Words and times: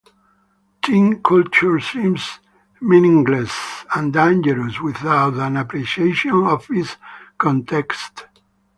Teen 0.81 1.21
culture 1.21 1.79
seems 1.79 2.39
meaningless 2.81 3.85
and 3.95 4.11
dangerous 4.11 4.79
without 4.81 5.35
an 5.35 5.55
appreciation 5.57 6.43
of 6.47 6.65
its 6.71 6.97
context. 7.37 8.25